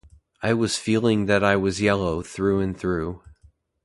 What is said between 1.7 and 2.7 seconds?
yellow through